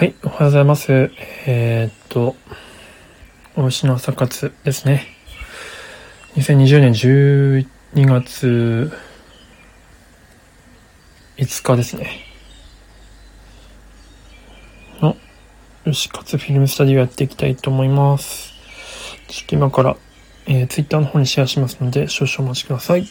[0.00, 1.10] はい、おはようございます。
[1.46, 2.34] えー、っと、
[3.54, 5.04] お牛の朝活ですね。
[6.36, 7.66] 2020年12
[8.06, 8.90] 月
[11.36, 12.12] 5日ですね。
[15.02, 15.18] の、
[15.84, 18.54] 牛活フィルムスタディをやっていきたいと思います。
[19.28, 19.96] ちょっと今から、
[20.46, 23.06] えー、ツイッターの方にシェアしますので、少々お待ちください。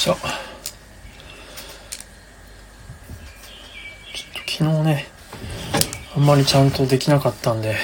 [0.00, 0.14] しょ。
[0.14, 0.20] ちょ
[4.30, 5.06] っと昨日ね、
[6.16, 7.76] あんまりちゃんとできなかったんで、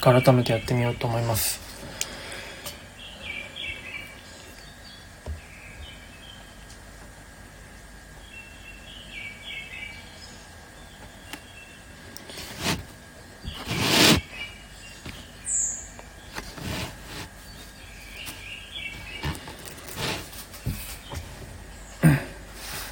[0.00, 1.66] 改めてやってみようと思います。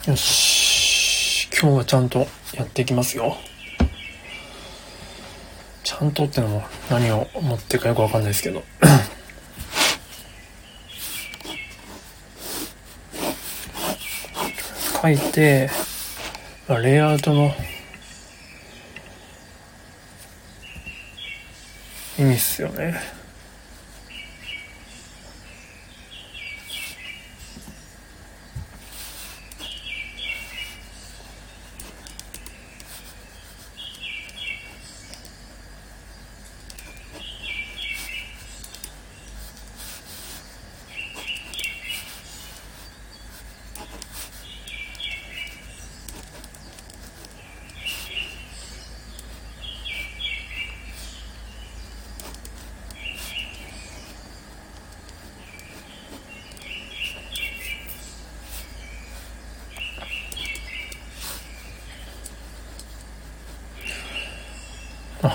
[0.07, 1.49] よし。
[1.59, 3.37] 今日はちゃんとやっていきますよ。
[5.85, 8.65] ちゃんとってのも何を思ってるかよくわかんないですけど。
[15.03, 15.71] 書いて、
[16.69, 17.55] レイアウトの
[22.19, 23.24] 意味っすよね。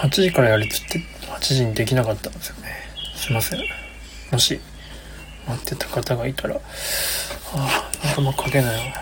[0.09, 2.69] 8時からやるっつって8時にできなかったんですよね。
[3.15, 3.59] すいません。
[4.31, 4.59] もし
[5.47, 6.59] 待ってた方がいたら、あ
[7.55, 8.93] あ、頭かけないわ。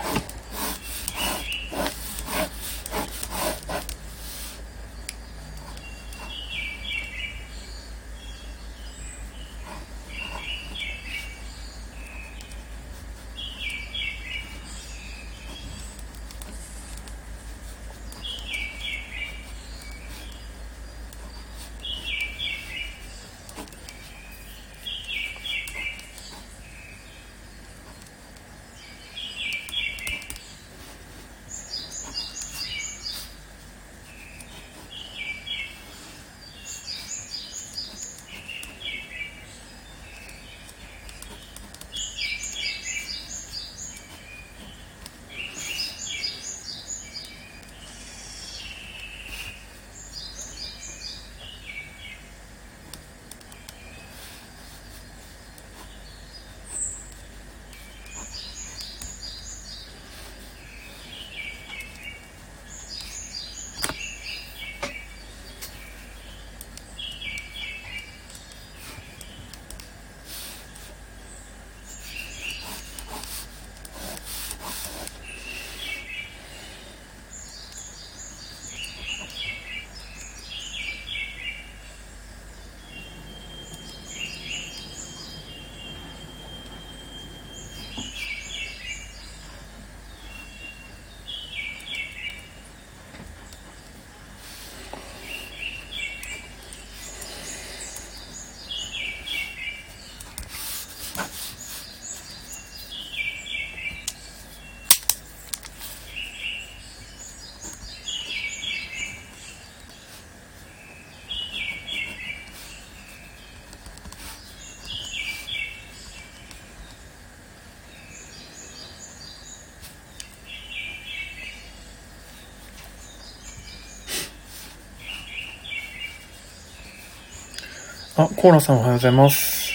[128.18, 129.70] あ、コーラさんおはようございます。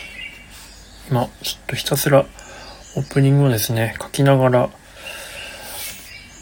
[1.09, 2.25] 今、ちょっとひたすら
[2.97, 4.69] オープニングをですね、書きながら、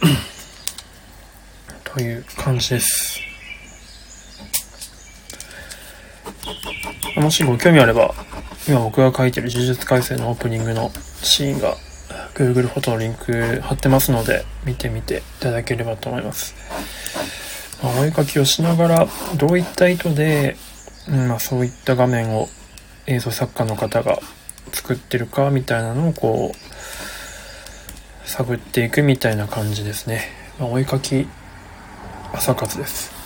[1.86, 3.20] という感じです。
[7.18, 8.16] もしご興味あれば、
[8.68, 11.78] 今僕が書いてる呪術改正のオープニングのシーンが
[12.34, 16.56] Google フォトのリンク貼ってますので、見てみていただければと思います。
[17.84, 20.58] まあ、お絵かきをしながら、どういった意図で、
[21.10, 22.48] まあ、そういった画面を
[23.08, 24.20] 映像作家の方が
[24.72, 30.22] 作ってるかみたいなのをこう探っていくみたいな感じですね、
[30.60, 31.28] まあ、お絵かき
[32.34, 33.22] 朝活です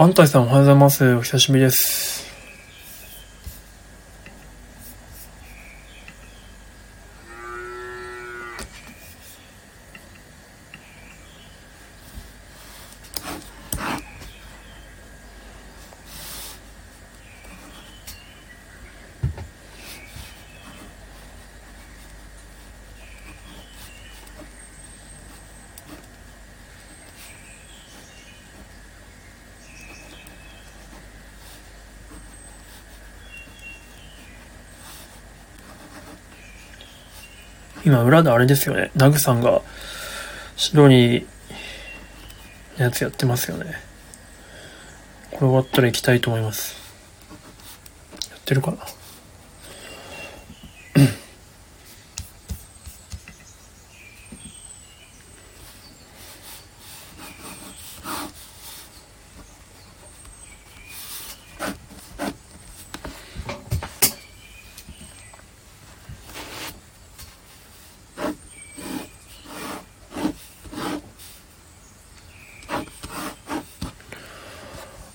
[0.11, 1.15] 安泰さんおはようございます。
[1.15, 2.10] お久しぶりです。
[37.83, 38.91] 今裏であれですよね。
[38.95, 39.61] ナグさんが
[40.55, 41.25] シドニー
[42.77, 43.73] のやつやってますよね。
[45.31, 46.75] これ終わったら行きたいと思います。
[48.29, 48.77] やってるかな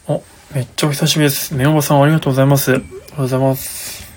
[0.08, 0.20] あ、
[0.54, 1.54] めっちゃお久しぶりです。
[1.54, 2.70] メオバさんありがとうございます。
[2.70, 2.86] おはよ
[3.18, 4.10] うございます。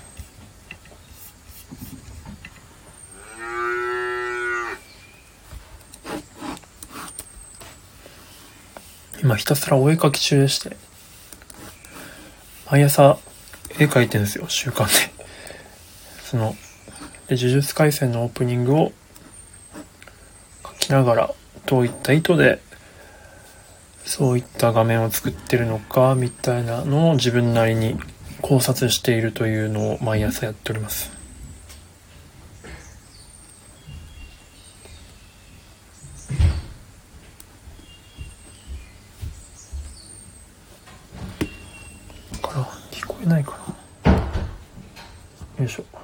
[9.22, 10.74] 今ひたすらお絵描き中でして、
[12.70, 13.18] 毎朝
[13.78, 15.12] 絵描いてるんですよ、習慣で。
[16.22, 16.56] その、
[17.28, 18.92] で、呪術廻戦のオープニングを
[20.62, 21.34] 描きながら、
[21.66, 22.62] どういった意図で
[24.20, 27.98] そういった画面を作ってるのかみたいなのを自分なりに
[28.42, 31.10] 考察しているというのを毎朝やっております。
[42.42, 43.56] から聞こえないか
[44.04, 44.12] な。
[44.12, 44.20] よ
[45.64, 45.99] いしょ。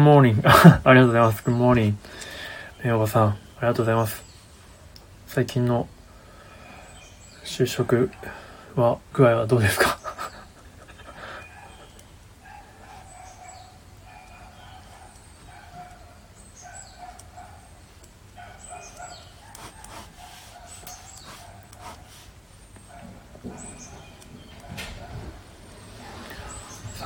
[0.00, 0.42] Good morning。
[0.48, 1.50] ありがとうございます。
[1.50, 1.96] Morning。
[2.88, 4.22] めおばさん、ありがとうございます。
[5.26, 5.86] 最近の
[7.44, 8.10] 就職
[8.76, 9.98] は、具合はどうですか？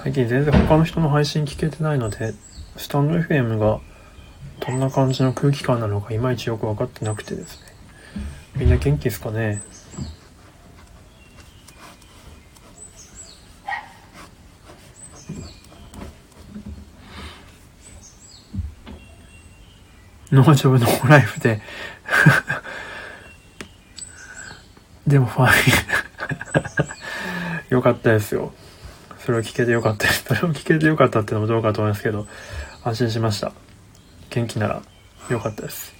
[0.03, 2.35] 最近全然他の人の配信聞けてないので、
[2.77, 3.81] スタンド FM が
[4.67, 7.67] どんな感じの空気感なのかいまいちよく分かってなくてですね。
[8.57, 9.63] みんな元気ですかね？
[20.33, 21.61] ノージョブノーライフで
[25.07, 25.51] でもファイ
[27.71, 28.53] ン よかったですよ。
[29.25, 30.07] それを聞けてよかった。
[30.13, 32.27] それを聞けてよかったってのもどうかと思いますけど、
[32.83, 33.53] 安心しました。
[34.29, 34.83] 元気なら
[35.31, 35.95] よかったです。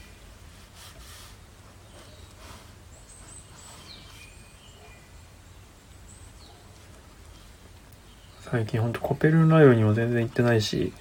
[8.43, 10.93] 最近ほんとコペルライオにも全然行ってないし、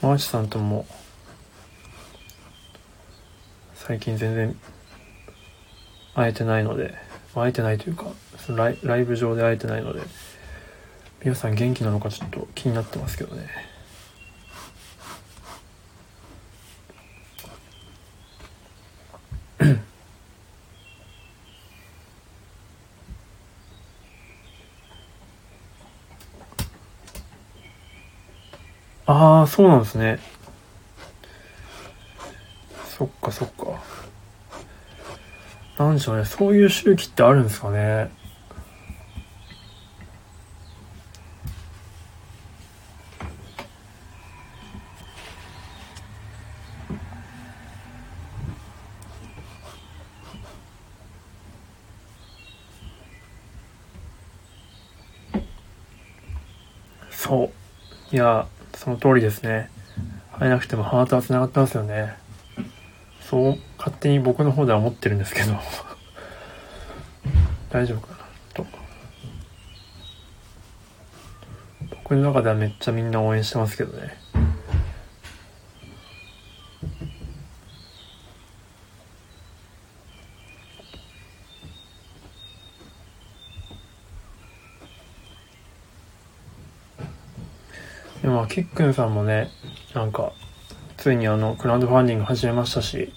[0.00, 0.86] マーチさんとも
[3.74, 4.58] 最近全然
[6.14, 6.94] 会えてないので、
[7.34, 8.06] 会えてないというか、
[8.48, 10.00] ライライブ上で会えてないので、
[11.20, 13.48] 皆さん元気なのかちょっと気になってますけどね。
[29.06, 30.20] ああ、そうなんですね。
[32.96, 33.82] そっかそっか。
[35.78, 36.24] なんでしょうね。
[36.24, 38.16] そういう周期ってあるんですかね。
[57.28, 57.50] そう。
[58.07, 59.70] いや、その通りですね。
[60.38, 62.14] 会えなくてもハートは繋がってますよね。
[63.20, 65.54] そう、勝手に僕の方では思ってるんですけど。
[67.70, 68.18] 大丈夫かな
[68.54, 68.66] と。
[71.90, 74.16] 僕の中ではめっちゃみんな応援してますけどね。
[88.58, 89.50] キックンさんもね、
[89.94, 90.32] なんか、
[90.96, 93.12] ついにあの、クラウドファンディング始めましたし、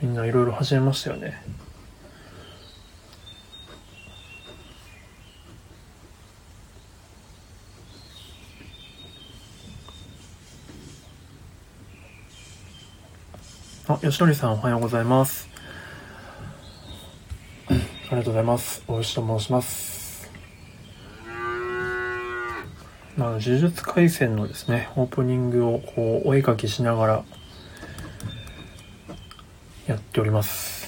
[0.00, 1.42] みんないろいろ始めましたよね。
[14.02, 15.48] 吉典さんおはようございます。
[17.68, 17.72] あ
[18.10, 18.82] りがとうございます。
[18.88, 20.28] おしと申します。
[23.16, 27.24] まあ、呪術廻戦のですね、オープニングをこう、お絵かきしながら
[29.86, 30.81] やっております。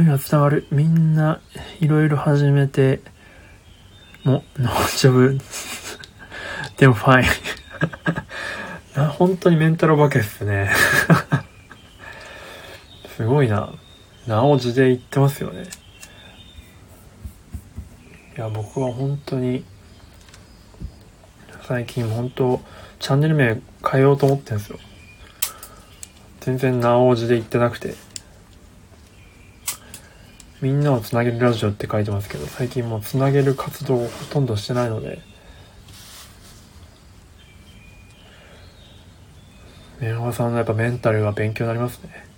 [0.00, 0.66] いが伝わる。
[0.70, 1.40] みんな
[1.80, 3.00] いろいろ始めて、
[4.24, 5.38] もう、ノージョブ、
[6.76, 7.28] でもファイン。
[9.18, 10.70] 本当にメンタルお化けっすね。
[13.16, 13.72] すごいな。
[14.26, 15.64] なお字で言ってますよね。
[18.36, 19.64] いや、僕は本当に、
[21.66, 22.60] 最近本当、
[22.98, 24.78] チャンネル名変えようと思ってんすよ。
[26.40, 27.94] 全然なお字で言ってなくて。
[30.60, 35.20] みんなをつなげるラジオって書いてますけど、最近もうつなげる活動をほとんどしてないので、
[40.00, 42.29] メロさんのやっぱメンタルは勉強になりますね。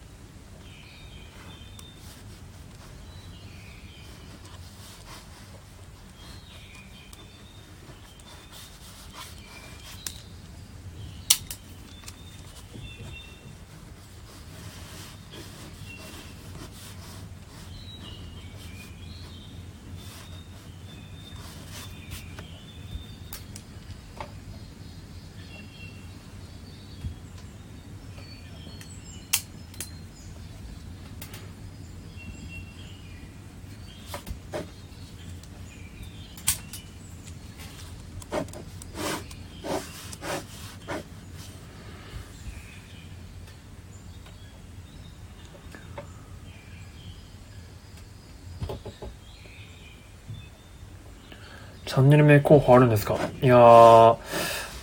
[51.92, 53.18] チャンネル名候補あるんですか？
[53.42, 54.16] いやー、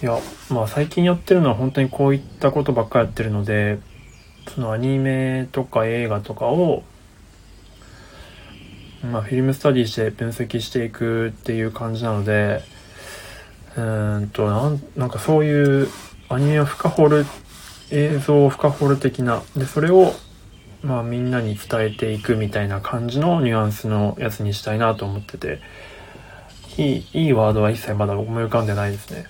[0.04, 0.20] いや、
[0.52, 3.80] まあ最近やってるのは本当にこういったことばっかやってるので、
[4.48, 6.84] そのアニメとか映画とかを、
[9.02, 12.62] まあフィルムスタディして分析していくっていう感じなので、
[13.76, 15.88] うーんと、なん、なんかそういう
[16.30, 17.26] アニメを深掘る、
[17.90, 20.14] 映像を深掘る的な、で、それを
[20.84, 25.60] まあみんなに伝えていくみたいな感じのニュアンスのやつにしたいなと思ってて、
[26.78, 29.26] いい、いいワードは一切まだ思い浮かんでないですね。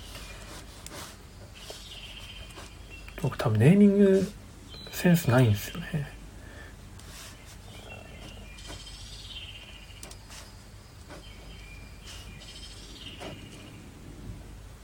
[3.22, 4.32] 僕多分ネーミング
[4.92, 6.12] センスないんですよね。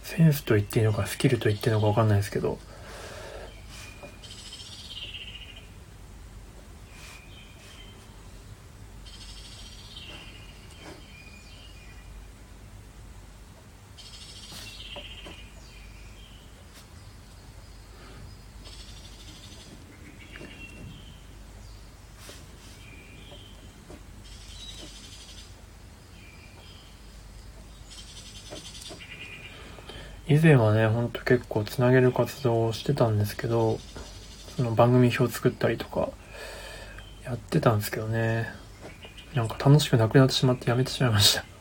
[0.03, 2.57] センスと言っていいのかスキルと言っていいのか分かんないですけど
[30.35, 33.79] 以前はね、ほんと結構つなげる活動をしてたんですけど、
[34.57, 36.09] その番組表作ったりとか、
[37.23, 38.49] やってたんですけどね、
[39.33, 41.54] なんか楽しくなくなってしまってやめてしまいました。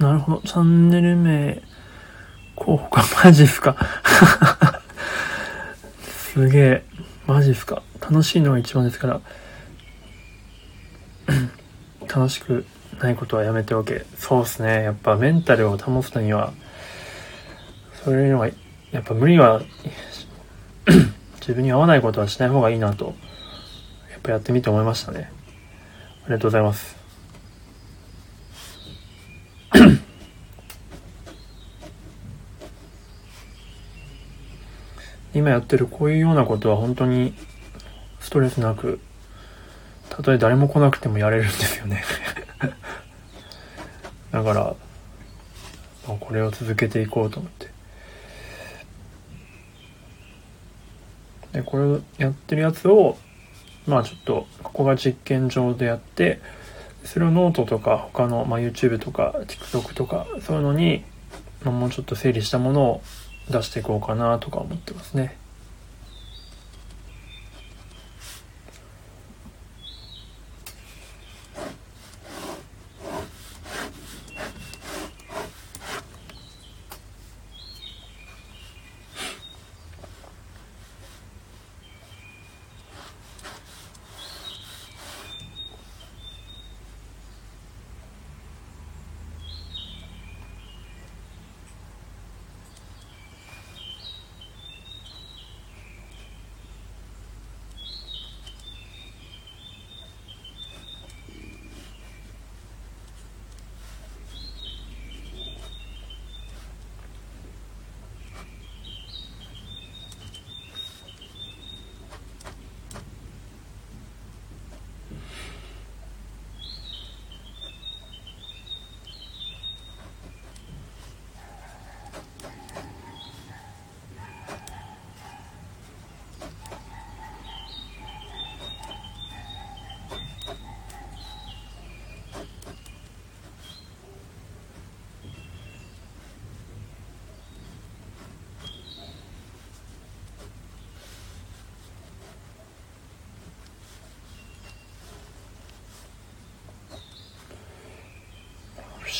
[0.00, 0.42] なるほど。
[0.46, 1.62] チャンネル名、
[2.56, 3.76] 候補か、マジっすか？
[6.02, 6.84] すげえ。
[7.26, 7.82] マジっすか？
[8.00, 9.20] 楽しいのが一番ですから。
[12.08, 12.64] 楽しく
[13.00, 14.04] ないことはやめておけ。
[14.16, 14.82] そうっすね。
[14.84, 16.52] やっぱメンタルを保つのには、
[18.04, 18.48] そういうのが、
[18.90, 19.60] やっぱ無理は、
[21.40, 23.14] 自分に合わないことはしない方がいいなと、
[24.10, 25.30] やっぱやってみて思いましたね。
[26.24, 26.99] ありがとうございます。
[35.34, 37.34] 今やってるこういうようなことは本当に
[38.20, 39.00] ストレスなく、
[40.08, 42.02] たとえ誰も来なくてもやれるんですよね
[44.32, 44.74] だから、
[46.08, 47.70] まあ、これを続けていこうと思って。
[51.52, 53.16] で、これをやってるやつを、
[53.86, 56.40] まあちょっと、ここが実験場でやって、
[57.04, 61.02] それをノートとか他の、まあ、YouTube とか TikTok とかそういうのに、
[61.64, 63.02] まあ、もうちょっと整理したものを
[63.50, 65.36] 出していこうかなとか思ってますね。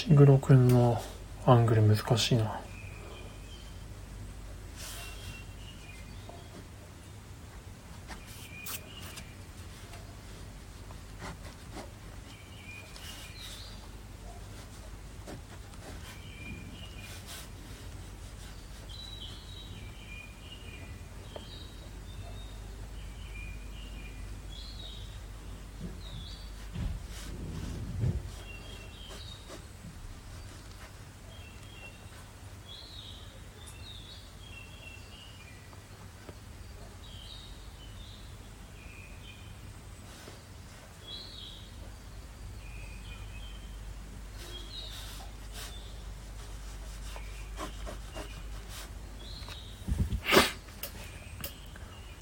[0.01, 0.99] シングロ君の
[1.45, 2.60] アングル難しいな。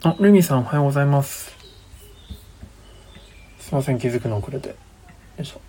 [0.09, 1.55] あ、ルミさんおはようございます。
[3.59, 4.69] すいません、気づくの遅れて。
[4.71, 4.75] よ
[5.41, 5.61] いしょ。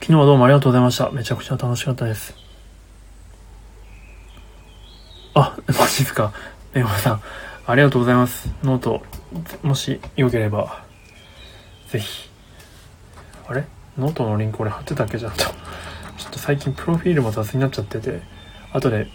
[0.00, 1.12] 昨日はどうもありがとうございました。
[1.12, 2.34] めちゃくちゃ楽しかったです。
[5.34, 6.32] あ、マジですか。
[6.74, 7.22] メモさん、
[7.66, 8.52] ありがとうございます。
[8.64, 9.04] ノート、
[9.62, 10.84] もしよければ、
[11.88, 12.28] ぜひ。
[13.46, 13.64] あれ？
[13.96, 15.18] ノートのリンク俺貼ってたっけ？
[15.18, 15.44] じゃんと。
[15.44, 15.52] ちょっ
[16.32, 18.22] と最近プロフィールも雑になっちゃってて、
[18.72, 19.06] 後で、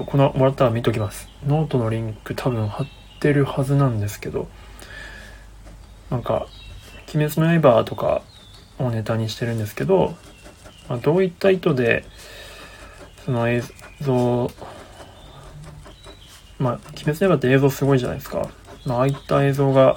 [0.00, 1.28] ちょっとこの、もらったら見ときます。
[1.46, 2.86] ノートのリンク多分貼っ
[3.20, 4.48] てるはずなんですけど、
[6.10, 6.46] なんか、
[7.14, 8.22] 鬼滅の刃とか
[8.78, 10.14] をネタにしてるんですけど、
[10.88, 12.04] まあ、どういった意図で、
[13.24, 13.62] その映
[14.00, 14.50] 像、
[16.58, 18.48] まあ、鬼滅の刃って映像すごいじゃないですか。
[18.84, 19.96] まあ、ああいった映像が、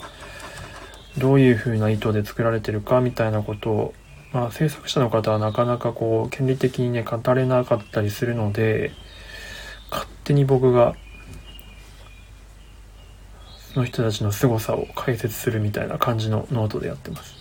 [1.18, 3.94] どういう風な意図で作られてるかみたいなことを、
[4.34, 8.92] まあ、制作者の方はなかなかこう、権利的にね、語れなかったりするので、
[10.28, 10.94] 手に僕が、
[13.74, 17.38] その人たちの凄さを解説するみたいな感じのノートでやってます。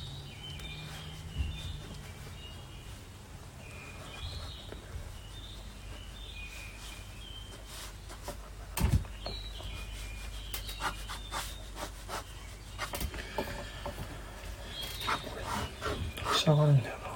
[16.47, 17.07] 上がるんだよな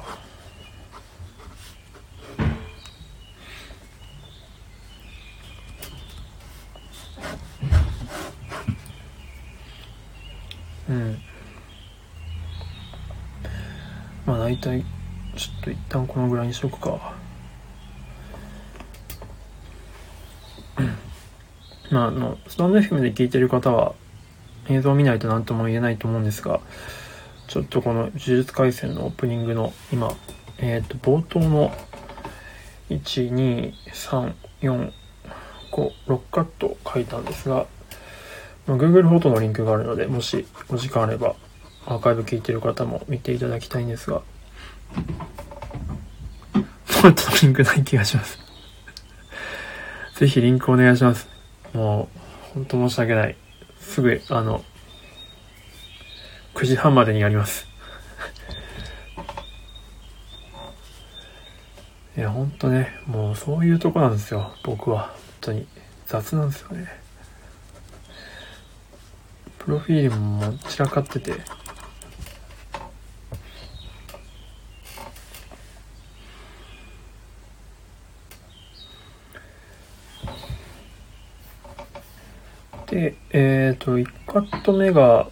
[10.89, 11.19] うん
[14.27, 14.85] まあ大体
[15.37, 17.15] ちょっと一旦このぐらいにしとくか。
[21.91, 23.95] まああのスタンド FM で聞いてる方は
[24.69, 26.61] 映像を見ないと何とも言えないと思うんですが
[27.49, 30.15] ちょっとこの呪術廻戦のオープニングの今、
[30.59, 31.73] えっ、ー、と、冒頭の
[32.91, 34.93] 1、2、3、4、
[35.73, 37.67] 5、6カット書いたんですが、
[38.69, 41.35] ま Google フォトのリンクがあるので、もしお時間あれば
[41.87, 44.23] アーカイブ聞いてる方も見ていただきたいんですが、
[47.01, 48.39] ちょっとリンクない気がします
[50.21, 51.31] ぜひリンクお願いします。
[51.73, 53.37] もう、ほんと申し訳ない。
[53.79, 54.63] すぐ、あの、
[56.53, 57.67] 9時半までにやります。
[62.19, 65.05] いや、ほんとね、もうそういうとこなんですよ、僕は。
[65.05, 65.67] 本当に。
[66.07, 66.87] 雑なんですよね。
[69.59, 71.33] プロフィールも散らかってて。
[82.91, 85.29] で、えっ、ー、と、1カット目が、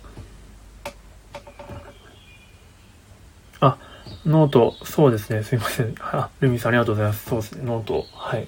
[3.61, 3.77] あ
[4.25, 5.43] ノート、そうですね。
[5.43, 5.95] すいません。
[6.01, 7.29] あ、ルミさんありがとうございます。
[7.29, 7.65] そうですね。
[7.65, 8.05] ノート。
[8.15, 8.47] はい。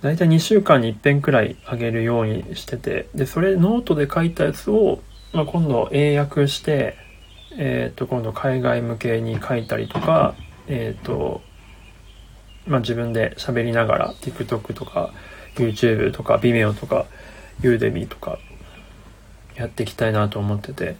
[0.00, 6.96] だいたい2週間に1遍くらいあげるようにしてて、で、それノートで書いたやつを、まあ、今度英訳して、
[7.56, 10.34] えっ、ー、と、今度海外向けに書いたりとか、
[10.68, 11.42] えっ、ー、と、
[12.66, 15.10] まあ、自分で喋りながら TikTok とか
[15.56, 17.06] YouTube とか Vimeo とか
[17.60, 18.38] Udemy とか
[19.56, 20.96] やっていきたいなと思ってて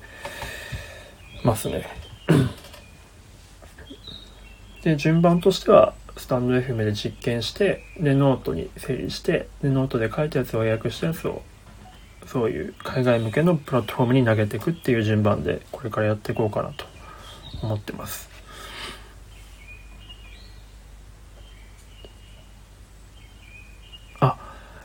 [1.45, 1.87] ますね。
[4.83, 11.43] で、順番としては、スタンド FM で実験して、で、ノートに整理して、で、ノートで書いたやつを英訳したやつを、
[12.27, 16.85] そういう海外向けのプラットフォームに投げていくっていう順番で、これからやっていこうかなと
[17.63, 18.31] 思ってます。
[24.21, 24.39] あ、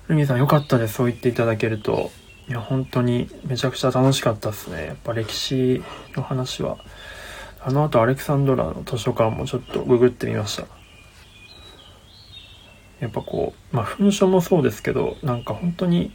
[0.09, 0.95] ルミさんよかったです。
[0.95, 2.09] そう言っていただけると。
[2.47, 4.87] いや、本当にめちゃくちゃ楽しかったですね。
[4.87, 5.83] やっぱ歴史
[6.15, 6.77] の話は。
[7.61, 10.63] あの後アレクサンドラの図書館もちょっとググってみました。
[12.99, 16.11] やっぱこう、まあ噴書もそうですけど、なんか本当に、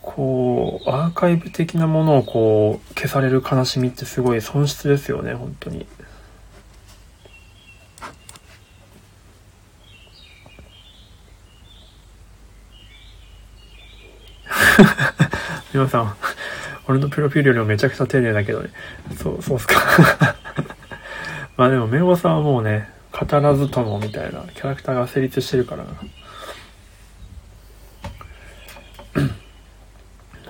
[0.00, 5.86] こう、アーカイブ的なものをこう、消される悲しみってすごい損失ですよね、本当に。
[15.72, 16.16] 皆さん、
[16.86, 18.70] 俺のプロフィールよりもめちゃくちゃ丁寧だけどね。
[19.18, 19.74] そう、そうっすか
[21.58, 25.90] まあでも、メオさんはもうね、語らずともみたいなキャラクターが成立してるからな。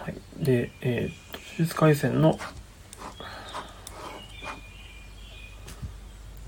[0.02, 0.14] はい。
[0.44, 2.38] で、えー、っと、手術回線の、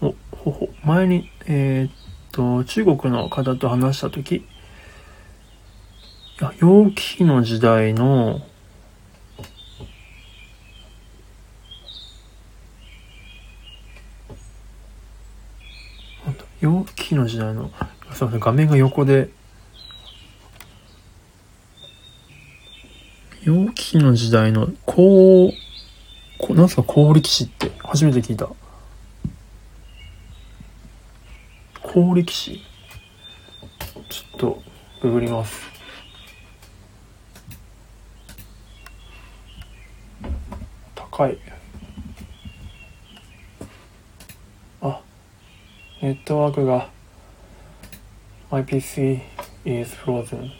[0.01, 1.93] お、ほほ、前に、えー、っ
[2.31, 4.45] と、中国の方と話したとき、い
[6.41, 8.43] や、陽気の時代の、
[16.61, 17.71] 陽気の時代の、
[18.13, 19.31] すいません、画面が横で、
[23.45, 25.53] 楊貴妃の時代の、こう、
[26.39, 28.49] こなんすか、高力士って初めて聞いた。
[31.83, 32.63] 高力士
[34.11, 34.63] ちょっと、
[35.01, 35.67] ググります。
[40.95, 41.39] 高い。
[46.03, 46.89] ネットワークが、
[48.51, 49.21] My PC
[49.65, 50.51] is frozen.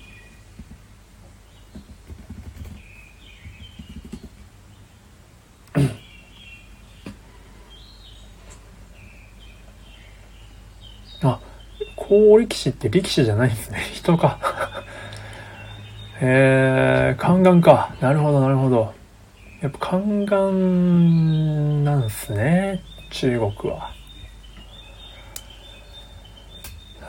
[12.11, 13.79] 好力士って力士じゃないんですね。
[13.95, 14.37] 人か。
[16.21, 17.95] えー、宦官か。
[18.01, 18.93] なるほど、なるほど。
[19.61, 22.83] やっぱ宦官なんすね。
[23.11, 24.00] 中国は。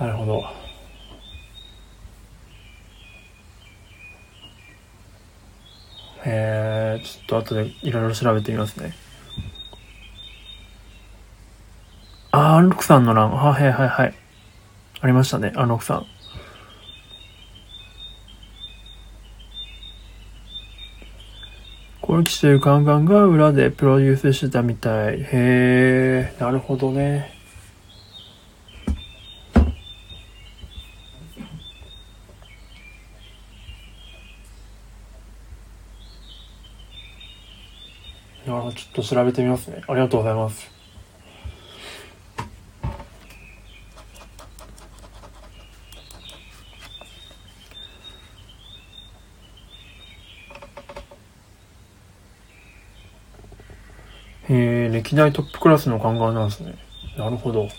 [0.02, 0.44] なるほど。
[6.26, 8.94] えー、ちょっと後でいろいろ調べてみますね。
[12.32, 13.30] あー、アンロクさんの欄。
[13.30, 14.16] はいはいはい。
[15.02, 16.06] ありましたね、あの奥さん。
[22.02, 25.20] コルキというガンガンが裏でプロデュースしてたみたい。
[25.22, 27.41] へえ、なるほどね。
[38.72, 39.82] ちょっと調べてみますね。
[39.88, 40.72] ありがとうございます。
[54.50, 56.76] えー、歴代トップクラスの考えなんですね。
[57.18, 57.70] なるほど。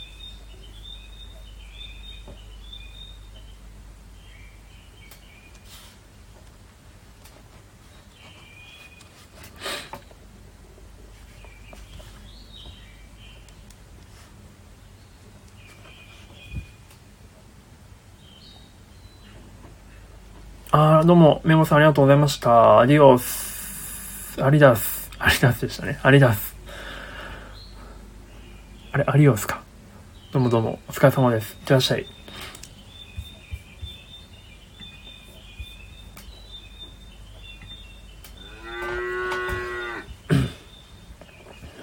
[21.05, 22.79] どうも、メモさんありがとうございました。
[22.79, 24.41] アディオス。
[24.41, 25.11] アリダス。
[25.19, 25.99] アリダスでしたね。
[26.05, 26.55] アリダス。
[28.93, 29.63] あれ、アリオスか。
[30.31, 31.55] どうもどうも、お疲れ様です。
[31.55, 32.07] いってらっしゃい。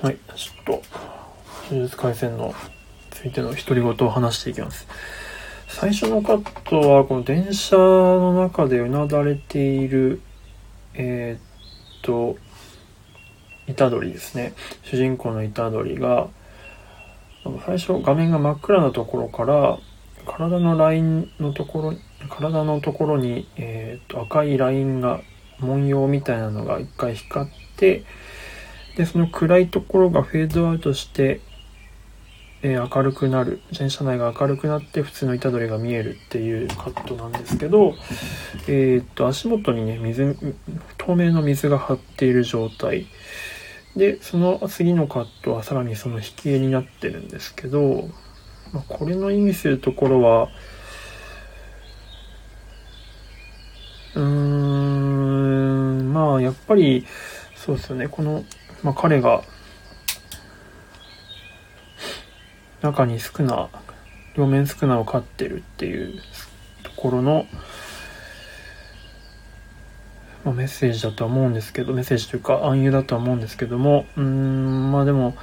[0.01, 0.83] はい、ちょっと、
[1.69, 2.55] 呪術廻戦の
[3.11, 4.87] ついての独り言を話していきます。
[5.79, 10.21] 最初のカットは、この電車の中でうなだれている、
[10.93, 12.35] えー、っと、
[13.77, 14.53] 虎杖ですね。
[14.83, 16.27] 主人公の虎杖が、
[17.65, 19.79] 最初画面が真っ暗なところから
[20.25, 21.93] 体のラインのところ
[22.29, 25.21] 体のところに、えーと、赤いラインが
[25.61, 28.03] 文様みたいなのが一回光って
[28.97, 31.39] でその暗いところがフェードアウトして、
[32.61, 33.61] えー、明るくなる。
[33.71, 37.95] 電車内が明るくなって普通の板取りが見えるっていうカットなんですけど、
[38.67, 40.35] えーと足元にね水
[40.97, 43.07] 透明の水が張っている状態。
[43.95, 48.07] で、その次のカットはさらにその引き絵になってるんですけど、
[48.71, 50.49] まあ、これの意味するところは、
[54.15, 57.05] うーん、まあやっぱり、
[57.55, 58.43] そうですよね、この、
[58.83, 59.43] まあ彼が、
[62.81, 63.69] 中にスクナ、
[64.35, 66.21] 両面スクナを飼ってるっていう
[66.83, 67.45] ところの、
[70.45, 75.35] まあ、メッセージだとは思うんですけど、メッセージというか暗喩だとは思うんですけども、うん、まあでも、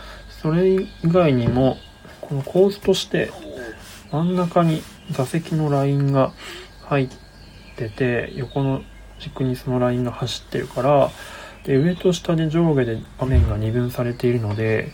[0.42, 1.76] それ以外にも、
[2.20, 3.30] この構図として
[4.10, 6.32] 真ん中に座席のラインが
[6.84, 7.08] 入っ
[7.76, 8.82] てて、横の
[9.18, 11.10] 軸にそのラインが走ってるから、
[11.64, 14.92] で、上と下で上下で画面が二分されているので、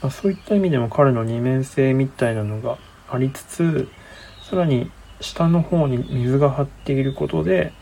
[0.00, 2.78] まあ、そういった意味でも彼の二面性みたいなのが
[3.10, 3.88] ありつつ、
[4.48, 7.72] さらに下の方に水が張っていることで、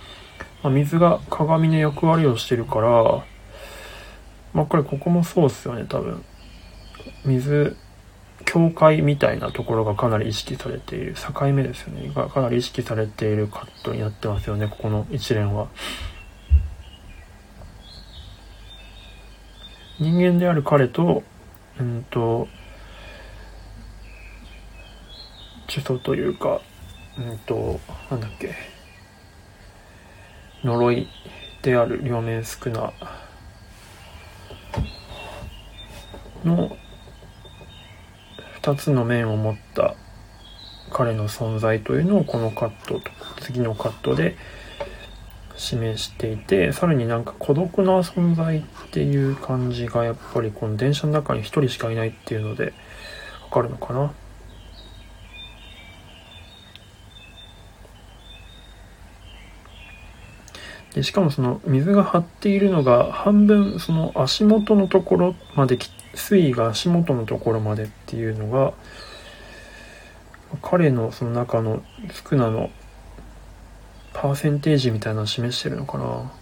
[0.62, 3.24] まあ、水が鏡の役割をしてるから、
[4.52, 6.24] まあこれここもそうっすよね、多分。
[7.24, 7.76] 水、
[8.46, 12.11] 境界みたいなところがかなり意識されている、境目ですよね。
[12.14, 15.68] がかなり意識されているカットになってますよね、ここの一連は。
[19.98, 21.22] 人間である彼と、
[21.78, 22.48] うんと、
[25.68, 26.60] 呪詛というか、
[27.18, 28.54] うんと、なんだっけ、
[30.64, 31.08] 呪い
[31.62, 32.92] である両面宿儺
[36.44, 36.76] の
[38.62, 39.94] 2つの面を持った
[40.90, 43.00] 彼の存在というのをこのカット
[43.40, 44.36] 次のカットで
[45.56, 52.74] 示していて、さらになんか孤独な存在っていう感じがやっぱりこの電車の中に一人しかいないっていうので
[53.44, 54.12] わかるのかな？
[60.94, 65.78] でしかもその水が張っているのが半分その足元のところまで
[66.14, 68.72] 水位が足元のところまでっていうのが
[70.62, 72.70] 彼のその中のスナの
[74.16, 76.33] パーセンテージみたいなのを示してるのかな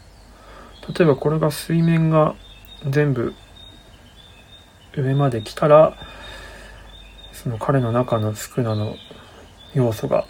[0.97, 2.37] 例えばこれが水面が
[2.89, 3.35] 全部
[4.97, 5.97] 上まで来たら
[7.33, 8.95] その彼の中のスクナの
[9.75, 10.25] 要素が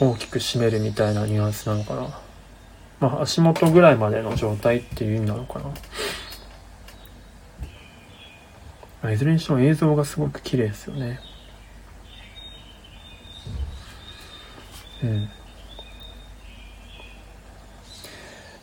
[0.00, 2.20] 大きく占めるみたいなニュアンスなのかな
[2.98, 5.58] まあ、足元ぐらいまでの状態っていう意味なのか
[9.02, 9.10] な。
[9.12, 11.18] いずれにしても映像がすごく綺麗ですよね。
[15.02, 15.30] うん。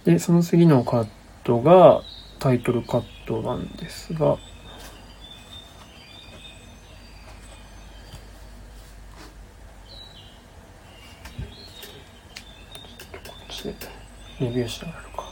[0.08, 1.08] で、その次のカッ
[1.44, 2.02] トが
[2.40, 4.38] タイトルカットなんですが、
[14.40, 15.26] レビューしながらか。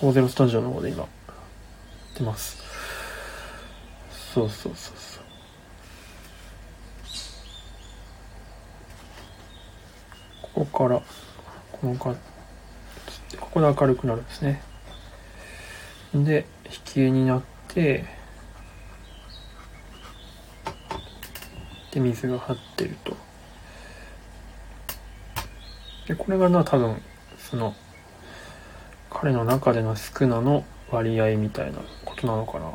[0.00, 1.06] フォーゼロスタジオの方で今、
[2.18, 2.60] 出ます。
[4.34, 5.23] そうそうそうそう。
[10.66, 11.02] ここから、
[11.72, 12.14] このか、
[13.40, 14.62] ここで明るくなるんですね。
[16.14, 18.04] で、引き絵になって、
[21.92, 23.16] で水が張ってると。
[26.08, 27.00] でこれがな多分
[27.38, 27.74] その
[29.10, 32.72] 彼の中での少なの割合みたいなことなのかな。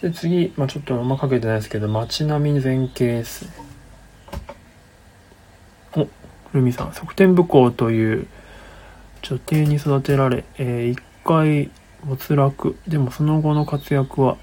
[0.00, 3.69] で次、まあ、ちょっとあんまかけてないですけど街並み前景ですね。
[5.96, 6.08] お
[6.52, 8.26] ルミさん側天武功という
[9.22, 11.70] 女帝に育てられ、えー、一回
[12.04, 14.36] 没落でもその後の活躍は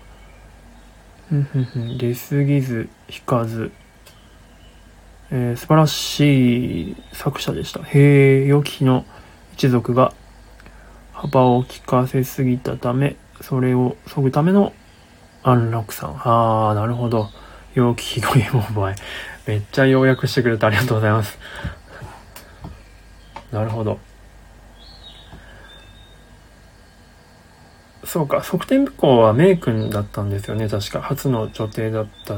[1.29, 1.97] ふんふんふん。
[1.97, 3.71] 出過ぎず、引かず。
[5.29, 7.83] えー、素晴らしい作者でした。
[7.83, 9.05] へえ、良き日の
[9.53, 10.13] 一族が
[11.11, 14.71] 幅を利かせすぎたため、それを削ぐための
[15.43, 16.11] 安楽さん。
[16.11, 17.29] ああ、なるほど。
[17.73, 18.95] 良き日のゲームオーバー
[19.47, 21.39] めっちゃ要約してくれてありがとうございます。
[23.51, 23.99] なるほど。
[28.03, 31.01] そうか、側転武功はメイ君だったんですよね、確か。
[31.01, 32.37] 初の女帝だった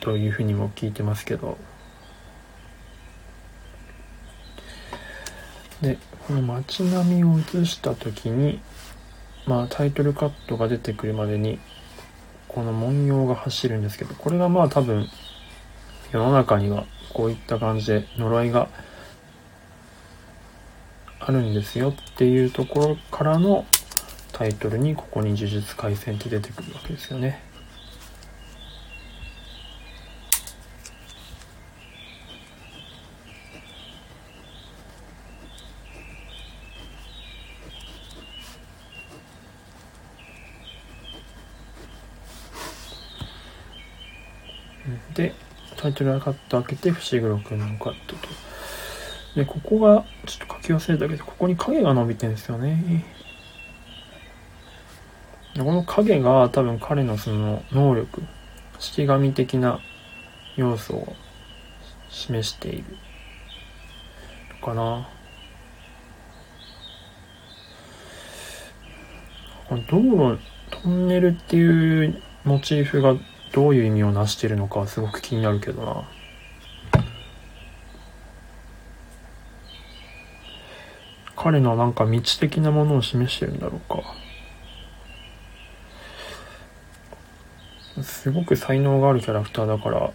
[0.00, 1.58] というふうにも聞いてますけど。
[5.80, 8.60] で、この街並みを映した時に、
[9.46, 11.58] まあタイトルカットが出てくるまでに、
[12.48, 15.08] この文様が走るんですけど、これがまあ多分、
[16.14, 18.68] 世の中にはこういった感じで呪いが
[21.18, 23.66] あるんですよっていうところからの
[24.30, 27.42] タイトルにここに呪術廻戦って出てくるわけですよね。
[45.14, 45.34] で、
[45.76, 48.28] タイトルがカット開けて、伏黒くんのカットと。
[49.34, 53.04] で、ここが、ちょっと書き忘れたけど、ここに影が伸びてるんですよね。
[55.56, 58.22] この影が多分彼のその能力、
[58.80, 59.78] 式神的な
[60.56, 61.16] 要素を
[62.10, 62.84] 示している
[64.60, 65.08] のかな。
[69.88, 70.38] 道路、
[70.70, 73.14] トンネルっていうモチーフが
[73.54, 76.08] どういう意味を成してるのかすごく気になるけどな。
[81.36, 84.02] 彼のなんか道的なものを示してるんだろうか。
[88.02, 90.10] すごく才能があるキャラクターだから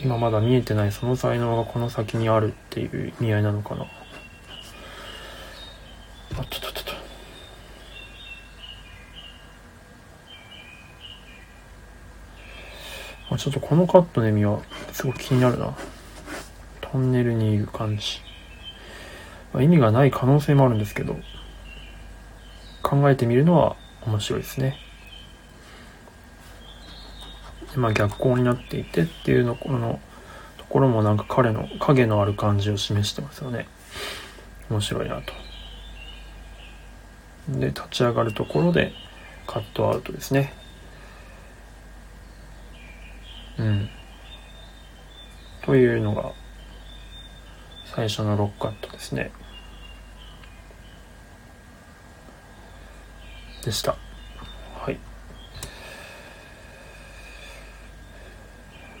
[0.00, 3.86] 今まだ見えてないその才能がこの先にあるっていう意味合いなのかなあ
[6.40, 6.84] っとっとっと
[13.36, 14.60] ちょっとこのカットの意味は
[14.92, 15.74] すごく気になるな。
[16.80, 18.20] トンネルにいる感じ、
[19.52, 21.16] まあ、意味がない可能性もあるんですけど。
[22.84, 23.76] 考えてみるのは
[24.06, 24.76] 面白いですね。
[27.72, 29.98] でまあ、逆光になっていてっていうのこの
[30.58, 33.66] ところもなんか彼の影のある感じを示してますよね。
[34.70, 35.32] 面白いなと。
[37.48, 38.92] で立ち上がるところで
[39.46, 40.52] カットアウトですね。
[43.58, 43.88] うん。
[45.62, 46.32] というのが、
[47.94, 49.30] 最初のロックカットですね。
[53.64, 53.96] でした。
[54.74, 54.98] はい。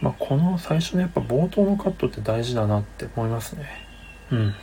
[0.00, 3.68] まあ、この最初のやっぱ冒頭のカットって大事だなって思いますね。
[4.30, 4.54] うん。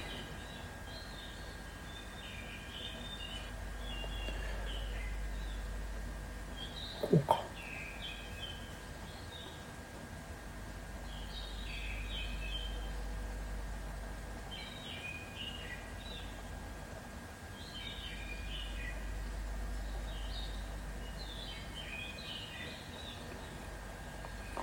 [7.02, 7.42] こうか。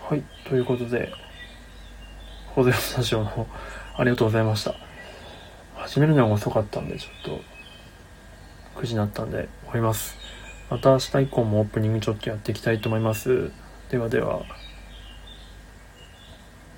[0.08, 0.22] はい。
[0.48, 1.12] ということで、
[2.46, 3.46] ホゼスタジオの
[3.94, 4.74] ありがとうございました。
[5.74, 7.36] 始めるのが遅かったんで、ちょっ
[8.74, 10.16] と、9時になったんで終わります。
[10.70, 13.50] また明日以降もオープニングちょっとやっていきたいと思います。
[13.90, 14.46] ではでは、よ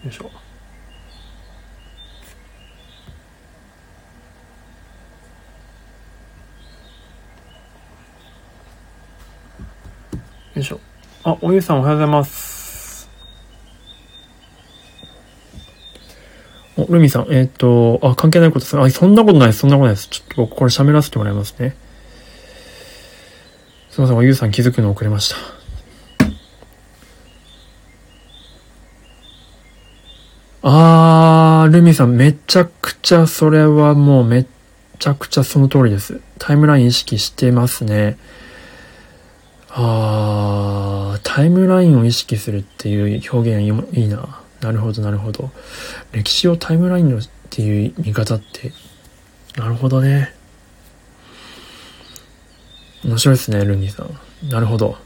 [0.08, 0.24] いしょ。
[0.24, 0.30] よ
[10.56, 10.80] いしょ。
[11.22, 12.59] あ、おゆうさんおはようございます。
[16.94, 18.78] ルミさん、えっ、と、あ、関係ないことです。
[18.78, 19.60] あ、そんなことないです。
[19.60, 20.08] そんなことないです。
[20.08, 21.76] ちょっと僕これ喋らせてもらいますね。
[23.90, 25.36] すいません、おゆうさん気づくの遅れました。
[30.62, 34.46] あー、ルミさん、めちゃくちゃ、それはもうめっ
[34.98, 36.20] ちゃくちゃその通りです。
[36.38, 38.18] タイムライン意識してますね。
[39.70, 44.40] あー、タイムラインを意識するっていう表現いいな。
[44.60, 45.50] なるほど、なるほど。
[46.12, 48.72] 歴史をタイムラインのっていう見方って、
[49.56, 50.34] なるほどね。
[53.04, 54.48] 面白いですね、ルミさん。
[54.48, 54.98] なるほど。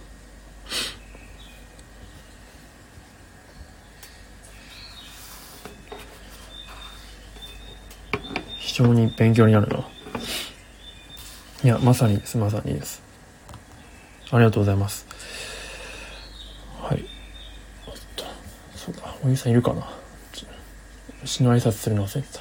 [8.58, 9.86] 非常に勉強になるな。
[11.62, 13.00] いや、まさにです、まさにです。
[14.32, 15.06] ありがとうございます。
[16.80, 17.04] はい。
[17.86, 18.24] おっと、
[18.84, 19.88] そうだ、おゆうさんいるかな
[21.24, 22.40] ちの挨拶するの忘れてた。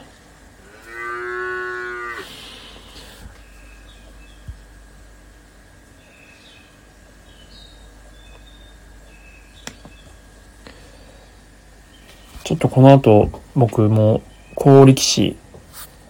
[12.44, 14.22] ちょっとこの後、僕も、
[14.56, 15.38] 高力士、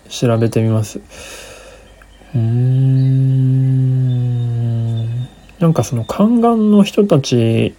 [0.09, 0.97] 調べてみます。
[2.33, 3.53] うーん。
[5.59, 7.75] なんかその、宦官の人たち、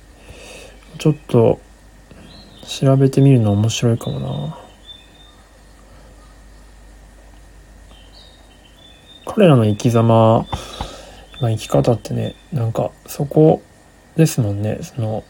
[0.99, 1.61] ちょっと、
[2.65, 4.59] 調べてみるの面白いかもな。
[9.27, 10.47] 彼らの生き様、
[11.41, 13.63] まあ、生き方ってね、なんか、そこ
[14.17, 14.79] ですもんね。
[14.83, 15.25] その、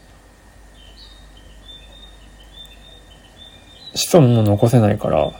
[3.95, 5.31] 子孫も残せないから、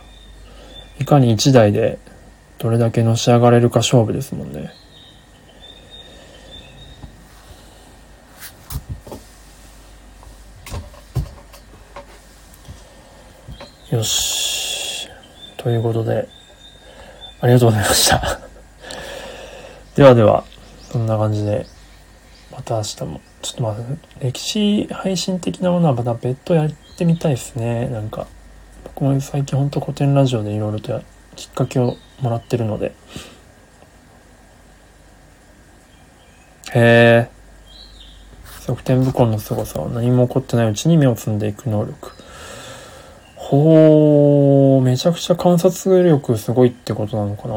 [1.00, 2.00] いかに一代で
[2.58, 4.72] どれだけのし上がれるか勝負ですもんね。
[13.92, 15.08] よし。
[15.58, 16.28] ということで、
[17.40, 18.40] ありがとうございました。
[19.96, 20.44] ではでは、
[20.92, 21.68] そんな感じで、
[22.52, 23.76] また明日も、ちょっとまあ、
[24.20, 27.88] 歴史配信的なものはまた別途やってみたいですね。
[27.90, 28.26] なんか、
[28.86, 31.00] 僕も最近ほんと古典ラジオでいろいろと
[31.36, 32.88] きっかけをもらってるので。
[36.74, 37.30] へえ。
[38.66, 42.25] 側転武功の凄さは何も起こってないうちに目を摘んでいく能力。
[43.48, 47.56] ほー、めちゃくちゃ観察力すごいってことなのかな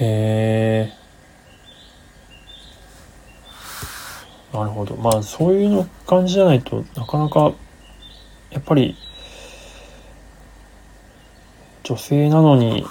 [0.00, 0.92] へえ。
[4.54, 4.96] なるほど。
[4.96, 7.52] まあ、そういうの感じじゃないとなかなか、
[8.50, 8.96] やっぱり、
[11.82, 12.86] 女性なのに、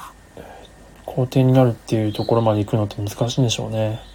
[1.08, 4.11] 皇帝になるっていうところまで行くのって難しいんでしょうね。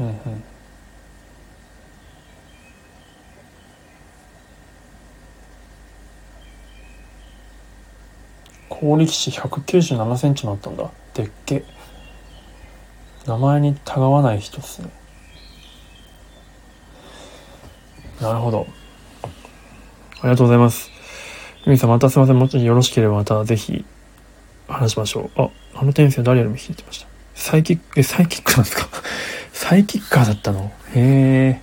[0.00, 0.14] うんうん。
[8.68, 10.90] 高力士197センチもあったんだ。
[11.14, 11.62] でっけ。
[13.26, 14.88] 名前にたがわない人っすね。
[18.20, 18.66] なるほど。
[19.22, 20.90] ありがとうございます。
[21.64, 22.38] ゆみさん、またすいません。
[22.38, 23.84] もしよろしければまたぜひ
[24.68, 25.40] 話しましょう。
[25.40, 27.06] あ、あの転生誰よりも弾いてました。
[27.34, 29.01] サイキック、え、サイキックなんですか？
[29.62, 30.72] サイキッカーだったの？
[30.92, 31.62] へえ。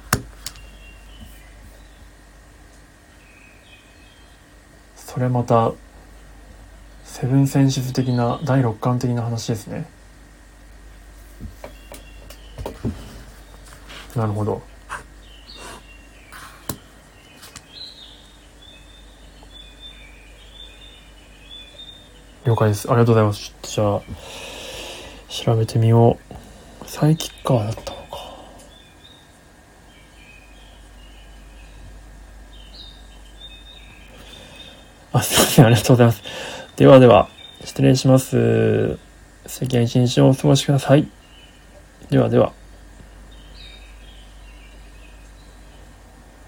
[4.96, 5.74] それまた、
[7.04, 9.86] セブンセンシズ的な、第六感的な話ですね。
[14.16, 14.62] なるほど。
[22.46, 22.90] 了解です。
[22.90, 23.54] ありがとうございます。
[23.62, 24.02] じゃあ、
[25.28, 26.29] 調べてみよう。
[26.90, 28.18] サイキッカーだったのか。
[35.14, 35.66] あ、すいません。
[35.68, 36.24] ありがとうございます。
[36.78, 37.30] ではでは、
[37.64, 38.98] 失礼します。
[39.46, 41.08] 素敵な一日をお過ごしください。
[42.10, 42.59] ではでは。